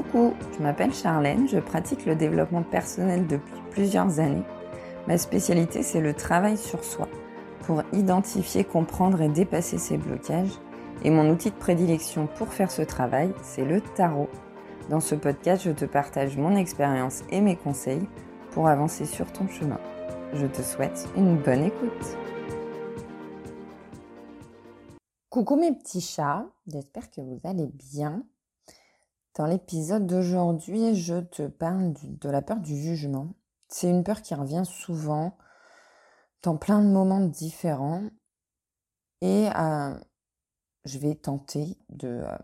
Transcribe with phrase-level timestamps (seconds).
[0.00, 4.44] Coucou, je m'appelle Charlène, je pratique le développement personnel depuis plusieurs années.
[5.06, 7.06] Ma spécialité, c'est le travail sur soi,
[7.64, 10.58] pour identifier, comprendre et dépasser ses blocages.
[11.04, 14.30] Et mon outil de prédilection pour faire ce travail, c'est le tarot.
[14.88, 18.08] Dans ce podcast, je te partage mon expérience et mes conseils
[18.52, 19.80] pour avancer sur ton chemin.
[20.32, 22.16] Je te souhaite une bonne écoute.
[25.28, 28.24] Coucou mes petits chats, j'espère que vous allez bien.
[29.36, 33.28] Dans l'épisode d'aujourd'hui, je te parle de la peur du jugement.
[33.68, 35.36] C'est une peur qui revient souvent
[36.42, 38.02] dans plein de moments différents
[39.20, 39.94] et euh,
[40.84, 42.36] je vais tenter de euh,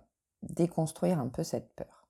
[0.43, 2.09] déconstruire un peu cette peur.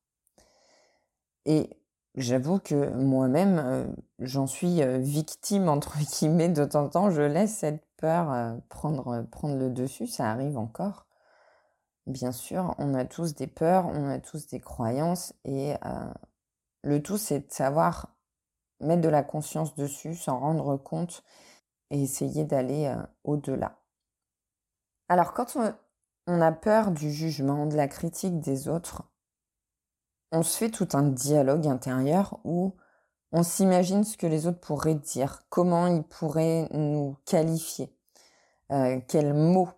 [1.46, 1.70] Et
[2.14, 3.86] j'avoue que moi-même, euh,
[4.18, 7.10] j'en suis victime, entre guillemets, de temps en temps.
[7.10, 11.05] Je laisse cette peur prendre, prendre le dessus, ça arrive encore.
[12.06, 16.12] Bien sûr, on a tous des peurs, on a tous des croyances et euh,
[16.82, 18.14] le tout c'est de savoir
[18.80, 21.24] mettre de la conscience dessus, s'en rendre compte
[21.90, 23.80] et essayer d'aller euh, au-delà.
[25.08, 29.02] Alors quand on, a peur du jugement, de la critique des autres,
[30.30, 32.76] on se fait tout un dialogue intérieur où
[33.32, 37.92] on s'imagine ce que les autres pourraient dire, comment ils pourraient nous qualifier,
[38.70, 39.70] euh, quels mots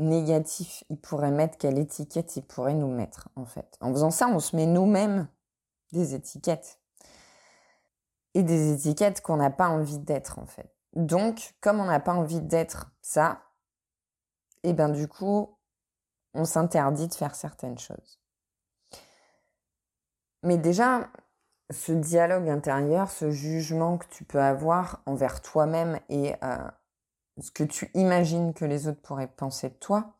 [0.00, 3.76] négatif il pourrait mettre, quelle étiquette il pourrait nous mettre, en fait.
[3.80, 5.28] En faisant ça, on se met nous-mêmes
[5.92, 6.80] des étiquettes.
[8.34, 10.74] Et des étiquettes qu'on n'a pas envie d'être, en fait.
[10.94, 13.42] Donc, comme on n'a pas envie d'être ça,
[14.62, 15.56] et eh ben du coup,
[16.34, 18.20] on s'interdit de faire certaines choses.
[20.42, 21.08] Mais déjà,
[21.70, 26.70] ce dialogue intérieur, ce jugement que tu peux avoir envers toi-même et euh,
[27.38, 30.14] ce que tu imagines que les autres pourraient penser de toi,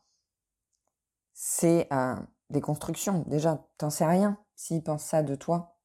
[1.33, 2.15] c'est euh,
[2.49, 3.23] des constructions.
[3.27, 5.77] Déjà, t'en sais rien s'ils pensent ça de toi.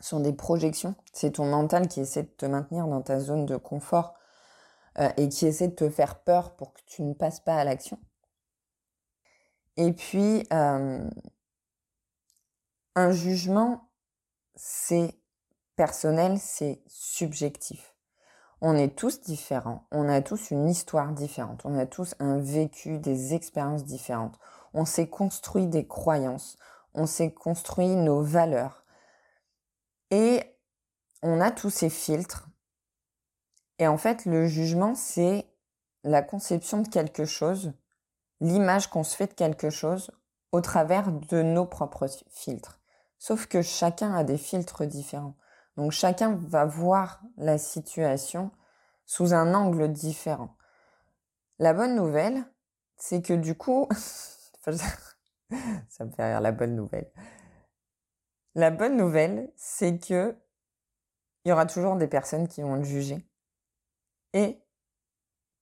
[0.00, 0.94] Ce sont des projections.
[1.12, 4.14] C'est ton mental qui essaie de te maintenir dans ta zone de confort
[4.98, 7.64] euh, et qui essaie de te faire peur pour que tu ne passes pas à
[7.64, 7.98] l'action.
[9.76, 11.08] Et puis, euh,
[12.94, 13.90] un jugement,
[14.54, 15.18] c'est
[15.76, 17.93] personnel, c'est subjectif.
[18.66, 22.98] On est tous différents, on a tous une histoire différente, on a tous un vécu,
[22.98, 24.38] des expériences différentes.
[24.72, 26.56] On s'est construit des croyances,
[26.94, 28.86] on s'est construit nos valeurs.
[30.10, 30.42] Et
[31.22, 32.48] on a tous ces filtres.
[33.78, 35.46] Et en fait, le jugement, c'est
[36.02, 37.74] la conception de quelque chose,
[38.40, 40.10] l'image qu'on se fait de quelque chose
[40.52, 42.80] au travers de nos propres filtres.
[43.18, 45.36] Sauf que chacun a des filtres différents.
[45.76, 48.50] Donc chacun va voir la situation
[49.06, 50.56] sous un angle différent.
[51.58, 52.44] La bonne nouvelle,
[52.96, 53.88] c'est que du coup,
[54.60, 57.10] ça me fait rire la bonne nouvelle.
[58.54, 60.36] La bonne nouvelle, c'est que
[61.44, 63.26] il y aura toujours des personnes qui vont le juger
[64.32, 64.58] et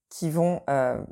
[0.08, 1.02] qui vont euh,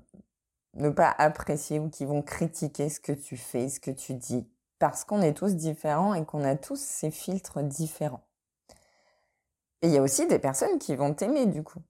[0.74, 4.48] ne pas apprécier ou qui vont critiquer ce que tu fais, ce que tu dis,
[4.78, 8.24] parce qu'on est tous différents et qu'on a tous ces filtres différents.
[9.82, 11.80] Et il y a aussi des personnes qui vont t'aimer du coup.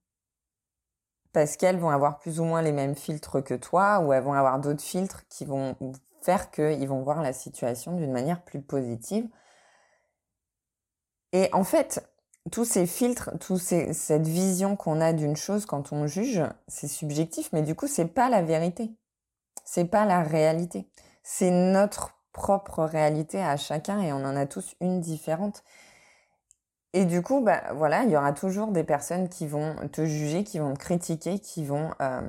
[1.33, 4.33] Parce qu'elles vont avoir plus ou moins les mêmes filtres que toi, ou elles vont
[4.33, 5.77] avoir d'autres filtres qui vont
[6.23, 9.29] faire qu'ils vont voir la situation d'une manière plus positive.
[11.33, 12.05] Et en fait,
[12.51, 17.51] tous ces filtres, toute cette vision qu'on a d'une chose quand on juge, c'est subjectif,
[17.53, 18.91] mais du coup, c'est pas la vérité.
[19.65, 20.89] C'est pas la réalité.
[21.23, 25.63] C'est notre propre réalité à chacun et on en a tous une différente.
[26.93, 30.43] Et du coup, bah voilà, il y aura toujours des personnes qui vont te juger,
[30.45, 32.29] qui vont te critiquer, qui vont euh,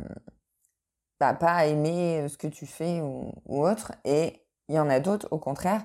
[1.19, 3.93] bah, pas aimer ce que tu fais ou, autre.
[4.05, 5.83] Et il y en a d'autres, au contraire,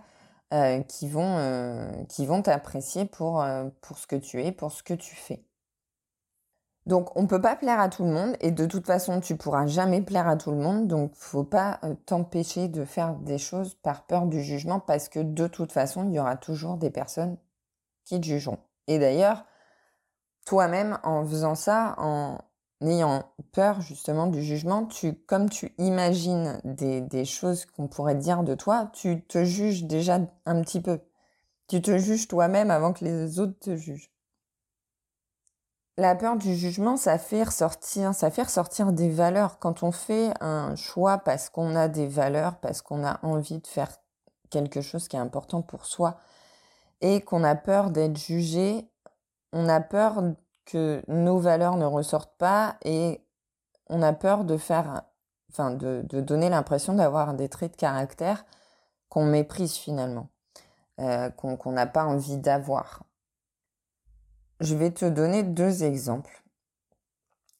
[0.54, 3.44] euh, qui vont euh, qui vont t'apprécier pour
[3.80, 5.42] pour ce que tu es, pour ce que tu fais.
[6.86, 9.66] Donc on peut pas plaire à tout le monde et de toute façon tu pourras
[9.66, 10.86] jamais plaire à tout le monde.
[10.86, 15.48] Donc faut pas t'empêcher de faire des choses par peur du jugement parce que de
[15.48, 17.38] toute façon il y aura toujours des personnes
[18.04, 18.58] qui te jugeront.
[18.86, 19.44] Et d'ailleurs,
[20.44, 22.38] toi-même, en faisant ça, en
[22.82, 28.54] ayant peur justement du jugement, tu, comme tu imagines des, choses qu'on pourrait dire de
[28.54, 31.00] toi, tu te juges déjà un petit peu.
[31.68, 34.10] Tu te juges toi-même avant que les autres te jugent.
[35.98, 39.58] La peur du jugement, ça fait ressortir, ça fait ressortir des valeurs.
[39.58, 43.66] Quand on fait un choix parce qu'on a des valeurs, parce qu'on a envie de
[43.66, 43.90] faire
[44.50, 46.18] quelque chose qui est important pour soi,
[47.00, 48.88] et qu'on a peur d'être jugé,
[49.52, 50.22] on a peur
[50.64, 53.24] que nos valeurs ne ressortent pas et
[53.88, 55.02] on a peur de faire,
[55.50, 58.44] enfin, de, donner l'impression d'avoir des traits de caractère
[59.08, 60.28] qu'on méprise finalement.
[60.98, 63.04] euh, qu'on n'a pas envie d'avoir.
[64.60, 66.42] Je vais te donner deux exemples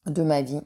[0.07, 0.61] de ma vie.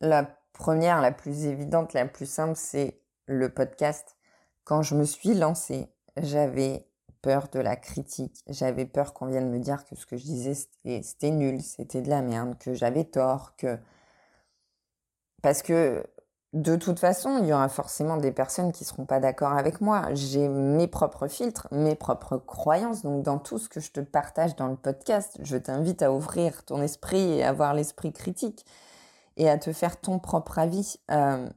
[0.00, 4.16] La première, la plus évidente, la plus simple, c'est le podcast.
[4.64, 6.89] Quand je me suis lancée, j'avais
[7.22, 8.42] peur de la critique.
[8.48, 10.54] J'avais peur qu'on vienne me dire que ce que je disais,
[11.02, 13.78] c'était nul, c'était de la merde, que j'avais tort, que...
[15.42, 16.04] Parce que
[16.52, 20.08] de toute façon, il y aura forcément des personnes qui seront pas d'accord avec moi.
[20.14, 23.02] J'ai mes propres filtres, mes propres croyances.
[23.02, 26.64] Donc, dans tout ce que je te partage dans le podcast, je t'invite à ouvrir
[26.64, 28.66] ton esprit et à avoir l'esprit critique
[29.36, 30.96] et à te faire ton propre avis.
[31.12, 31.48] Euh,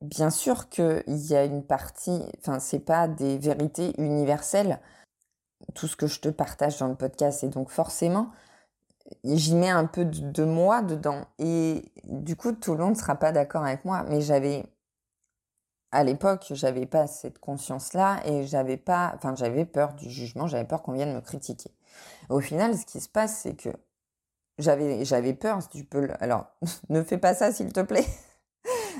[0.00, 4.80] bien sûr qu'il y a une partie, enfin, c'est pas des vérités universelles,
[5.74, 7.44] tout ce que je te partage dans le podcast.
[7.44, 8.30] Et donc, forcément,
[9.24, 11.26] j'y mets un peu de, moi dedans.
[11.38, 14.04] Et du coup, tout le monde ne sera pas d'accord avec moi.
[14.08, 14.64] Mais j'avais,
[15.92, 20.66] à l'époque, j'avais pas cette conscience-là et j'avais pas, enfin, j'avais peur du jugement, j'avais
[20.66, 21.70] peur qu'on vienne me critiquer.
[22.30, 23.70] Au final, ce qui se passe, c'est que
[24.58, 26.46] j'avais, j'avais peur, si tu peux Alors,
[26.88, 28.06] ne fais pas ça, s'il te plaît.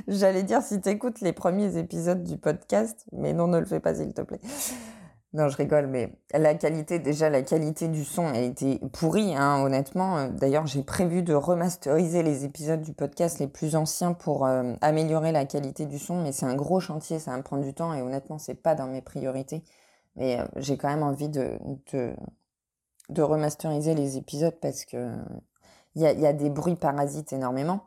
[0.09, 3.81] J'allais dire si tu écoutes les premiers épisodes du podcast, mais non, ne le fais
[3.81, 4.41] pas, s'il te plaît.
[5.33, 9.63] Non, je rigole, mais la qualité, déjà, la qualité du son a été pourrie, hein,
[9.63, 10.27] honnêtement.
[10.27, 15.31] D'ailleurs, j'ai prévu de remasteriser les épisodes du podcast les plus anciens pour euh, améliorer
[15.31, 17.95] la qualité du son, mais c'est un gros chantier, ça va me prendre du temps
[17.95, 19.63] et honnêtement, c'est pas dans mes priorités.
[20.17, 21.61] Mais euh, j'ai quand même envie de,
[21.93, 22.13] de,
[23.09, 25.15] de, remasteriser les épisodes parce que
[25.95, 27.85] il y a, y a des bruits parasites énormément.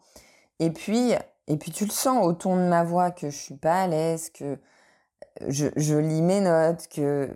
[0.60, 1.14] Et puis,
[1.48, 3.88] et puis tu le sens au ton de ma voix que je suis pas à
[3.88, 4.58] l'aise, que
[5.48, 7.34] je, lis mes notes, que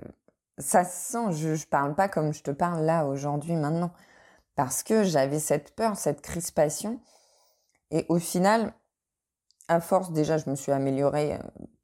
[0.58, 3.92] ça se sent, je, ne parle pas comme je te parle là aujourd'hui maintenant,
[4.56, 7.00] parce que j'avais cette peur, cette crispation,
[7.92, 8.74] et au final,
[9.68, 11.38] à force déjà, je me suis améliorée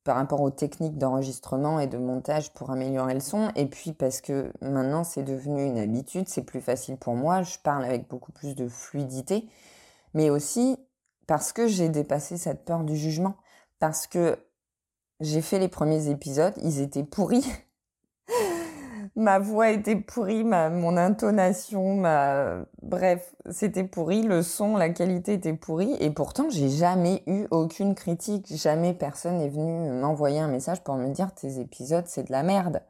[0.04, 4.22] par rapport aux techniques d'enregistrement et de montage pour améliorer le son, et puis parce
[4.22, 8.32] que maintenant c'est devenu une habitude, c'est plus facile pour moi, je parle avec beaucoup
[8.32, 9.48] plus de fluidité,
[10.14, 10.78] mais aussi
[11.28, 13.36] parce que j'ai dépassé cette peur du jugement,
[13.80, 14.38] parce que
[15.20, 17.46] j'ai fait les premiers épisodes, ils étaient pourris.
[19.16, 22.66] ma voix était pourrie, ma, mon intonation, ma...
[22.82, 27.96] bref, c'était pourri, le son, la qualité était pourrie, et pourtant j'ai jamais eu aucune
[27.96, 32.32] critique, jamais personne est venu m'envoyer un message pour me dire tes épisodes c'est de
[32.32, 32.82] la merde.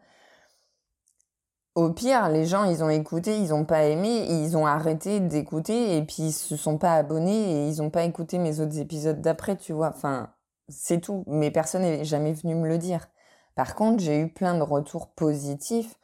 [1.76, 5.98] Au pire, les gens, ils ont écouté, ils ont pas aimé, ils ont arrêté d'écouter
[5.98, 9.22] et puis ils se sont pas abonnés et ils ont pas écouté mes autres épisodes
[9.22, 9.90] d'après, tu vois.
[9.90, 10.32] Enfin,
[10.70, 11.24] c'est tout.
[11.28, 13.08] Mais personne n'est jamais venu me le dire.
[13.56, 15.96] Par contre, j'ai eu plein de retours positifs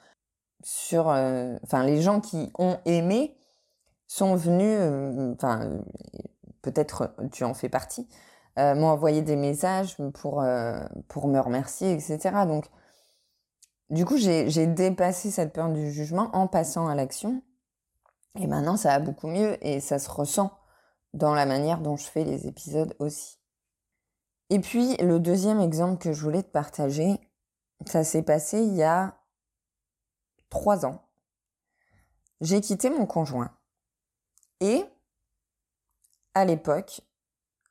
[0.64, 3.38] sur, euh, enfin, les gens qui ont aimé
[4.08, 5.70] sont venus, euh, enfin,
[6.62, 8.08] peut-être tu en fais partie,
[8.58, 10.44] euh, m'ont envoyé des messages pour,
[11.08, 12.46] pour me remercier, etc.
[12.48, 12.66] Donc,
[13.90, 17.42] du coup, j'ai dépassé cette peur du jugement en passant à l'action.
[18.36, 20.52] Et maintenant, ça va beaucoup mieux et ça se ressent
[21.14, 23.40] dans la manière dont je fais les épisodes aussi.
[24.52, 27.20] Et puis, le deuxième exemple que je voulais te partager,
[27.86, 29.18] ça s'est passé il y a
[30.50, 31.02] trois ans.
[32.42, 33.52] J'ai quitté mon conjoint.
[34.60, 34.86] Et,
[36.34, 37.02] à l'époque,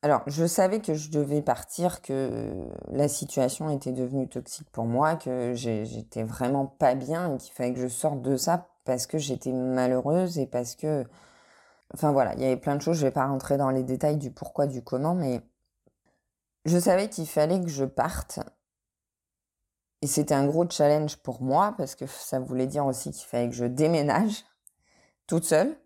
[0.02, 2.52] alors, je savais que je devais partir, que
[2.88, 7.74] la situation était devenue toxique pour moi, que j'étais vraiment pas bien et qu'il fallait
[7.74, 11.04] que je sorte de ça parce que j'étais malheureuse et parce que...
[11.94, 14.18] Enfin voilà, il y avait plein de choses, je vais pas rentrer dans les détails
[14.18, 15.40] du pourquoi, du comment, mais
[16.64, 18.40] je savais qu'il fallait que je parte.
[20.02, 23.48] Et c'était un gros challenge pour moi parce que ça voulait dire aussi qu'il fallait
[23.48, 24.44] que je déménage
[25.26, 25.76] toute seule.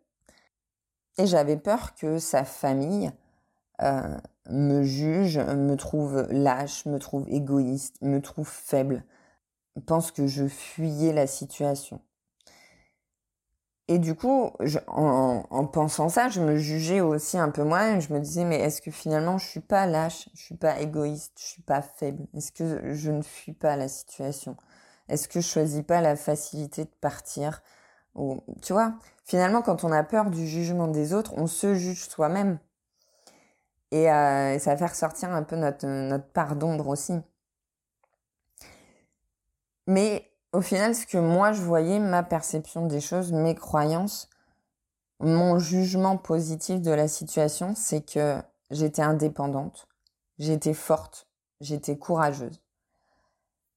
[1.18, 3.10] Et j'avais peur que sa famille
[3.80, 4.16] euh,
[4.50, 9.04] me juge, me trouve lâche, me trouve égoïste, me trouve faible,
[9.86, 12.00] pense que je fuyais la situation.
[13.88, 14.50] Et du coup,
[14.86, 17.98] en, pensant ça, je me jugeais aussi un peu moi.
[17.98, 21.32] Je me disais, mais est-ce que finalement, je suis pas lâche, je suis pas égoïste,
[21.38, 22.26] je suis pas faible?
[22.34, 24.56] Est-ce que je ne fuis pas la situation?
[25.08, 27.62] Est-ce que je choisis pas la facilité de partir?
[28.14, 32.08] Ou, Tu vois, finalement, quand on a peur du jugement des autres, on se juge
[32.08, 32.58] soi-même.
[33.92, 37.14] Et, euh, ça va faire sortir un peu notre, notre part d'ombre aussi.
[39.86, 44.28] Mais au final, ce que moi je voyais, ma perception des choses, mes croyances,
[45.20, 48.38] mon jugement positif de la situation, c'est que
[48.70, 49.86] j'étais indépendante,
[50.38, 51.28] j'étais forte,
[51.60, 52.60] j'étais courageuse.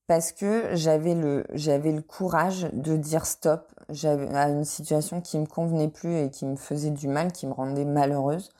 [0.07, 5.45] Parce que j'avais le, j'avais le courage de dire stop à une situation qui me
[5.45, 8.51] convenait plus et qui me faisait du mal, qui me rendait malheureuse.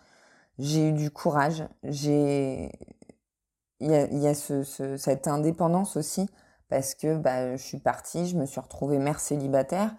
[0.58, 2.72] J'ai eu du courage, j'ai,
[3.80, 4.64] il y a, y a ce,
[4.98, 6.30] cette indépendance aussi
[6.70, 9.96] parce que bah, je suis partie, je me suis retrouvée mère célibataire.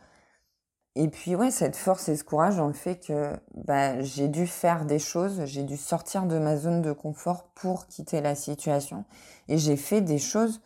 [0.95, 4.47] Et puis ouais, cette force et ce courage dans le fait que bah, j'ai dû
[4.47, 9.05] faire des choses, j'ai dû sortir de ma zone de confort pour quitter la situation.
[9.49, 10.63] Et j'ai fait des choses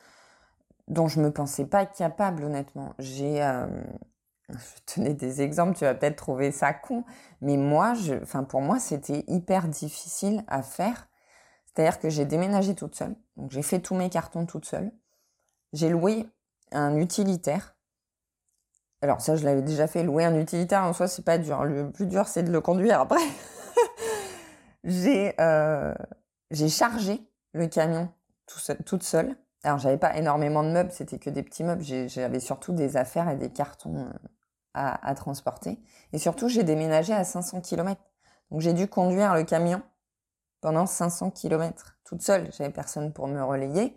[0.88, 2.94] dont je me pensais pas capable, honnêtement.
[2.98, 3.66] J'ai, euh,
[4.52, 7.04] je tenais des exemples, tu vas peut-être trouver ça con,
[7.40, 11.08] mais moi, je, enfin pour moi, c'était hyper difficile à faire.
[11.66, 14.92] C'est-à-dire que j'ai déménagé toute seule, donc j'ai fait tous mes cartons toute seule.
[15.72, 16.26] J'ai loué
[16.72, 17.76] un utilitaire
[19.02, 20.02] alors ça, je l'avais déjà fait.
[20.02, 21.64] Louer un utilitaire en soi, c'est pas dur.
[21.64, 23.20] Le plus dur, c'est de le conduire après.
[24.84, 25.94] j'ai euh,
[26.50, 28.10] j'ai chargé le camion
[28.46, 29.36] tout toute seule.
[29.62, 31.82] Alors j'avais pas énormément de meubles, c'était que des petits meubles.
[31.82, 34.10] J'avais surtout des affaires et des cartons euh,
[34.74, 35.78] à, transporter.
[36.12, 38.00] Et surtout, j'ai déménagé à 500 km.
[38.50, 39.82] Donc j'ai dû conduire le camion
[40.60, 42.50] pendant 500 km toute seule.
[42.52, 43.96] J'avais personne pour me relayer.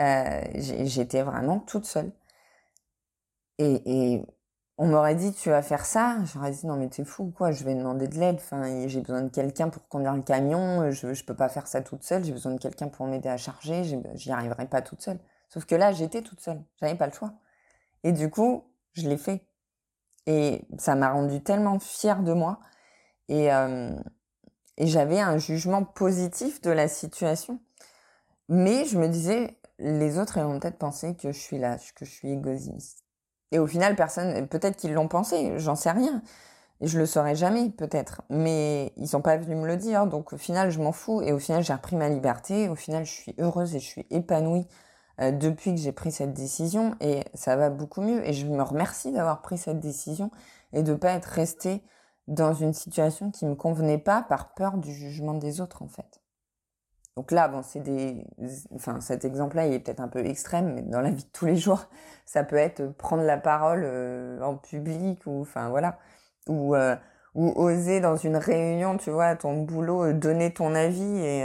[0.00, 2.12] Euh, J'étais vraiment toute seule.
[3.58, 4.26] Et, et
[4.78, 7.64] on m'aurait dit tu vas faire ça, j'aurais dit non mais t'es fou quoi, je
[7.64, 11.24] vais demander de l'aide, enfin j'ai besoin de quelqu'un pour conduire le camion, je je
[11.24, 14.32] peux pas faire ça toute seule, j'ai besoin de quelqu'un pour m'aider à charger, j'y
[14.32, 15.18] arriverai pas toute seule.
[15.48, 17.34] Sauf que là j'étais toute seule, j'avais pas le choix.
[18.02, 19.46] Et du coup je l'ai fait
[20.26, 22.60] et ça m'a rendu tellement fière de moi
[23.28, 23.94] et euh,
[24.76, 27.60] et j'avais un jugement positif de la situation.
[28.48, 32.10] Mais je me disais les autres ils peut-être penser que je suis là, que je
[32.10, 33.04] suis égoïste
[33.54, 36.22] et au final, personne, peut-être qu'ils l'ont pensé, j'en sais rien.
[36.80, 38.22] Je le saurais jamais, peut-être.
[38.28, 41.22] Mais ils sont pas venus me le dire, donc au final, je m'en fous.
[41.22, 42.68] Et au final, j'ai repris ma liberté.
[42.68, 44.66] Au final, je suis heureuse et je suis épanouie
[45.20, 46.96] euh, depuis que j'ai pris cette décision.
[47.00, 48.26] Et ça va beaucoup mieux.
[48.26, 50.30] Et je me remercie d'avoir pris cette décision
[50.72, 51.82] et de pas être restée
[52.26, 56.20] dans une situation qui me convenait pas par peur du jugement des autres, en fait.
[57.16, 58.26] Donc là, bon, c'est des,
[58.74, 61.46] enfin, cet exemple-là, il est peut-être un peu extrême, mais dans la vie de tous
[61.46, 61.86] les jours,
[62.26, 65.98] ça peut être prendre la parole euh, en public ou, enfin, voilà,
[66.48, 66.96] ou euh,
[67.34, 71.44] ou oser dans une réunion, tu vois, ton boulot, euh, donner ton avis et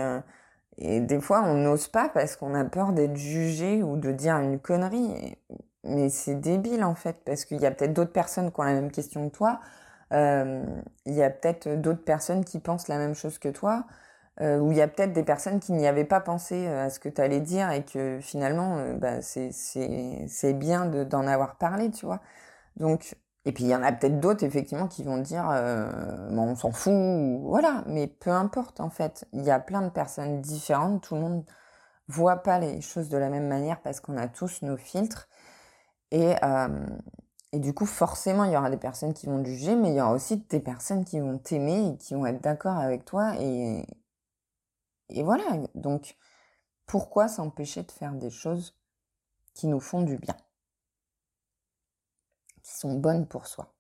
[0.78, 4.38] et des fois, on n'ose pas parce qu'on a peur d'être jugé ou de dire
[4.38, 5.38] une connerie.
[5.84, 8.74] Mais c'est débile en fait, parce qu'il y a peut-être d'autres personnes qui ont la
[8.74, 9.60] même question que toi.
[10.12, 13.86] il y a peut-être d'autres personnes qui pensent la même chose que toi
[14.42, 16.90] euh, où il y a peut-être des personnes qui n'y avaient pas pensé euh, à
[16.90, 21.92] ce que tu allais dire et que finalement, euh, bah, c'est bien d'en avoir parlé,
[21.92, 22.22] tu vois.
[22.78, 26.50] Donc, et puis il y en a peut-être d'autres effectivement qui vont dire, euh, bon,
[26.50, 26.94] on s'en fout,
[27.42, 27.84] voilà.
[27.88, 31.46] Mais peu importe en fait, il y a plein de personnes différentes, tout le monde
[32.08, 35.30] voit pas les choses de la même manière parce qu'on a tous nos filtres.
[36.12, 36.88] Et, euh,
[37.54, 40.02] et du coup, forcément, il y aura des personnes qui vont juger, mais il y
[40.02, 43.36] aura aussi des personnes qui vont t'aimer et qui vont être d'accord avec toi.
[43.40, 43.86] Et,
[45.10, 45.44] et voilà,
[45.76, 46.16] donc
[46.86, 48.76] pourquoi s'empêcher de faire des choses
[49.54, 50.36] qui nous font du bien,
[52.88, 53.74] bonnes pour soi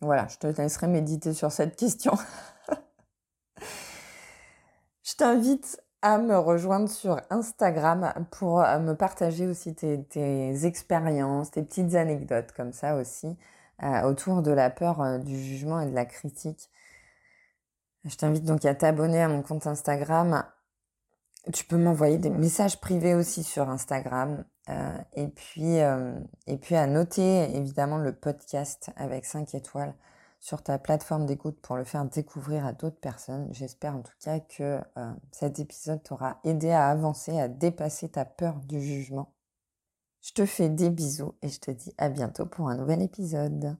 [0.00, 2.12] Voilà, je te laisserai méditer sur cette question.
[5.02, 11.62] je t'invite à me rejoindre sur Instagram pour euh, me partager aussi tes, expériences, tes
[11.62, 13.36] petites anecdotes comme ça aussi,
[13.82, 16.70] euh, autour de la peur euh, du jugement et de la critique
[18.04, 20.44] je t'invite donc à t'abonner à mon compte Instagram.
[21.52, 24.44] Tu peux m'envoyer des messages privés aussi sur Instagram.
[24.68, 26.12] Euh, et, puis, euh,
[26.46, 29.94] et puis à noter évidemment le podcast avec 5 étoiles
[30.38, 33.48] sur ta plateforme d'écoute pour le faire découvrir à d'autres personnes.
[33.52, 38.24] J'espère en tout cas que euh, cet épisode t'aura aidé à avancer, à dépasser ta
[38.24, 39.32] peur du jugement.
[40.22, 43.76] Je te fais des bisous et je te dis à bientôt pour un nouvel épisode.